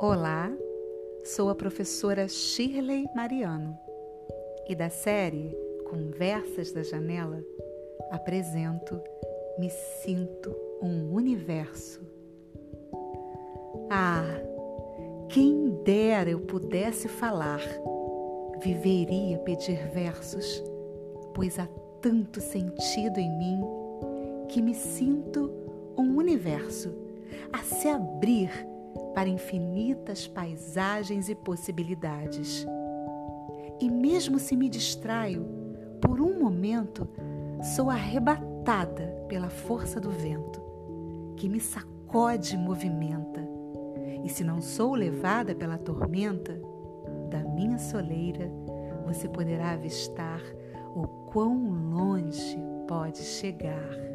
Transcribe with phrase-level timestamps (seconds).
[0.00, 0.48] Olá,
[1.24, 3.76] sou a professora Shirley Mariano
[4.68, 5.50] e da série
[5.90, 7.42] Conversas da Janela
[8.08, 9.00] apresento
[9.58, 12.00] Me Sinto um Universo.
[13.90, 14.22] Ah,
[15.28, 17.60] quem dera eu pudesse falar,
[18.62, 20.62] viveria pedir versos,
[21.34, 21.66] pois há
[22.00, 23.60] tanto sentido em mim
[24.46, 25.50] que me sinto
[25.96, 26.94] um universo
[27.52, 28.50] a se abrir
[29.18, 32.64] para infinitas paisagens e possibilidades.
[33.80, 35.44] E mesmo se me distraio,
[36.00, 37.08] por um momento,
[37.74, 40.62] sou arrebatada pela força do vento,
[41.36, 43.40] que me sacode e movimenta.
[44.22, 46.56] E se não sou levada pela tormenta,
[47.28, 48.48] da minha soleira
[49.04, 50.40] você poderá avistar
[50.94, 54.07] o quão longe pode chegar.